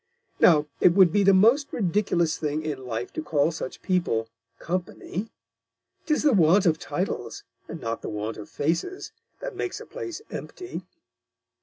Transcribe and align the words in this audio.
Now, 0.39 0.65
it 0.79 0.95
would 0.95 1.11
be 1.13 1.21
the 1.21 1.31
most 1.31 1.71
ridiculous 1.71 2.35
Thing 2.35 2.63
in 2.63 2.87
Life 2.87 3.13
to 3.13 3.21
call 3.21 3.51
such 3.51 3.83
People 3.83 4.27
Company. 4.57 5.29
'Tis 6.07 6.23
the 6.23 6.33
Want 6.33 6.65
of 6.65 6.79
Titles, 6.79 7.43
and 7.67 7.79
not 7.79 8.01
the 8.01 8.09
Want 8.09 8.37
of 8.37 8.49
Faces, 8.49 9.11
that 9.41 9.55
makes 9.55 9.79
a 9.79 9.85
Place 9.85 10.23
empty.'" 10.31 10.81